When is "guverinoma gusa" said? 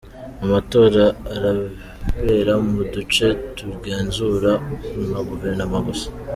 5.27-6.07